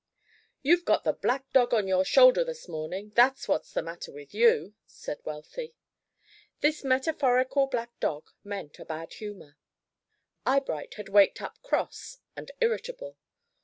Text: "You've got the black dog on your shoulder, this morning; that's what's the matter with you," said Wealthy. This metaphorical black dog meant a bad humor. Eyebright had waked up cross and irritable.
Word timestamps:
"You've 0.63 0.83
got 0.83 1.03
the 1.03 1.13
black 1.13 1.53
dog 1.53 1.75
on 1.75 1.87
your 1.87 2.03
shoulder, 2.03 2.43
this 2.43 2.67
morning; 2.67 3.11
that's 3.13 3.47
what's 3.47 3.71
the 3.71 3.83
matter 3.83 4.11
with 4.11 4.33
you," 4.33 4.73
said 4.87 5.19
Wealthy. 5.25 5.75
This 6.61 6.83
metaphorical 6.83 7.67
black 7.67 7.99
dog 7.99 8.31
meant 8.43 8.79
a 8.79 8.85
bad 8.85 9.13
humor. 9.13 9.57
Eyebright 10.43 10.95
had 10.95 11.09
waked 11.09 11.39
up 11.39 11.61
cross 11.61 12.17
and 12.35 12.49
irritable. 12.61 13.19